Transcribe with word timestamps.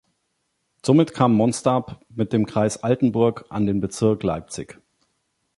Somit 0.83 1.13
kam 1.13 1.35
Monstab 1.35 2.01
mit 2.09 2.33
dem 2.33 2.47
Kreis 2.47 2.77
Altenburg 2.77 3.45
an 3.49 3.67
den 3.67 3.81
Bezirk 3.81 4.23
Leipzig. 4.23 4.79